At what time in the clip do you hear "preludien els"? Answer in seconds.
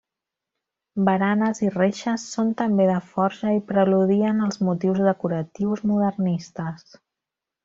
3.73-4.59